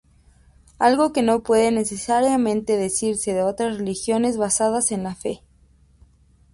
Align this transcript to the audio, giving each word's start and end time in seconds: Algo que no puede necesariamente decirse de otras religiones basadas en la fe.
Algo 0.79 1.13
que 1.13 1.21
no 1.21 1.43
puede 1.43 1.69
necesariamente 1.69 2.75
decirse 2.75 3.35
de 3.35 3.43
otras 3.43 3.77
religiones 3.77 4.35
basadas 4.35 4.91
en 4.91 5.03
la 5.03 5.13
fe. 5.13 5.43